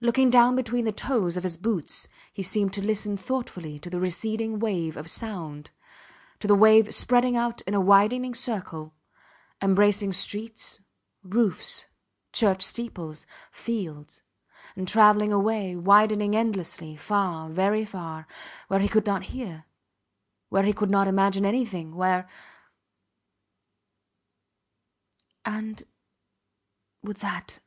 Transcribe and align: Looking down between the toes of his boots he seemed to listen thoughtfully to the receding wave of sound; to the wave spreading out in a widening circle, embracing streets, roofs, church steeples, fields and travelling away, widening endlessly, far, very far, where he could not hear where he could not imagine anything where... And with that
Looking 0.00 0.28
down 0.28 0.56
between 0.56 0.84
the 0.86 0.90
toes 0.90 1.36
of 1.36 1.44
his 1.44 1.56
boots 1.56 2.08
he 2.32 2.42
seemed 2.42 2.72
to 2.72 2.82
listen 2.84 3.16
thoughtfully 3.16 3.78
to 3.78 3.88
the 3.90 4.00
receding 4.00 4.58
wave 4.58 4.96
of 4.96 5.08
sound; 5.08 5.70
to 6.40 6.48
the 6.48 6.54
wave 6.56 6.92
spreading 6.92 7.36
out 7.36 7.60
in 7.60 7.72
a 7.72 7.80
widening 7.80 8.34
circle, 8.34 8.92
embracing 9.62 10.10
streets, 10.14 10.80
roofs, 11.22 11.86
church 12.32 12.60
steeples, 12.60 13.24
fields 13.52 14.24
and 14.74 14.88
travelling 14.88 15.32
away, 15.32 15.76
widening 15.76 16.34
endlessly, 16.34 16.96
far, 16.96 17.48
very 17.48 17.84
far, 17.84 18.26
where 18.66 18.80
he 18.80 18.88
could 18.88 19.06
not 19.06 19.26
hear 19.26 19.66
where 20.48 20.64
he 20.64 20.72
could 20.72 20.90
not 20.90 21.06
imagine 21.06 21.44
anything 21.44 21.94
where... 21.94 22.28
And 25.44 25.84
with 27.00 27.20
that 27.20 27.60